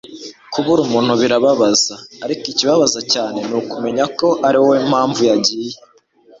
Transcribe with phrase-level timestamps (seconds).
[0.53, 1.95] kubura umuntu birababaza,
[2.25, 5.75] ariko ikibabaza cyane ni ukumenya ko ari wowe mpamvu yagiye